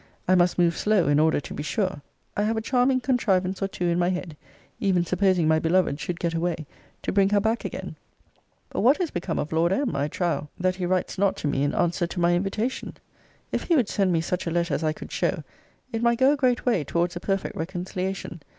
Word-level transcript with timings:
I 0.27 0.33
must 0.33 0.57
move 0.57 0.75
slow, 0.75 1.07
in 1.07 1.19
order 1.19 1.39
to 1.39 1.53
be 1.53 1.61
sure. 1.61 2.01
I 2.35 2.41
have 2.41 2.57
a 2.57 2.61
charming 2.61 3.01
contrivance 3.01 3.61
or 3.61 3.67
two 3.67 3.85
in 3.85 3.99
my 3.99 4.09
head, 4.09 4.35
even 4.79 5.05
supposing 5.05 5.47
my 5.47 5.59
beloved 5.59 5.99
should 5.99 6.19
get 6.19 6.33
away, 6.33 6.65
to 7.03 7.11
bring 7.11 7.29
her 7.29 7.39
back 7.39 7.65
again. 7.65 7.95
But 8.71 8.79
what 8.81 8.99
is 8.99 9.11
become 9.11 9.37
of 9.37 9.51
Lord 9.51 9.71
M. 9.71 9.95
I 9.95 10.07
trow, 10.07 10.49
that 10.59 10.77
he 10.77 10.87
writes 10.87 11.19
not 11.19 11.37
to 11.37 11.47
me, 11.47 11.61
in 11.61 11.75
answer 11.75 12.07
to 12.07 12.19
my 12.19 12.33
invitation? 12.33 12.97
If 13.51 13.65
he 13.65 13.75
would 13.75 13.89
send 13.89 14.11
me 14.11 14.21
such 14.21 14.47
a 14.47 14.51
letter 14.51 14.73
as 14.73 14.83
I 14.83 14.91
could 14.91 15.11
show, 15.11 15.43
it 15.93 16.01
might 16.01 16.17
go 16.17 16.33
a 16.33 16.35
great 16.35 16.65
way 16.65 16.83
towards 16.83 17.15
a 17.15 17.19
perfect 17.19 17.55
reconciliation. 17.55 18.41